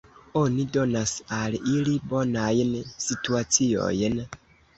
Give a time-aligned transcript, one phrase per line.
[0.39, 2.73] Oni donas al ili bonajn
[3.05, 4.19] situaciojn?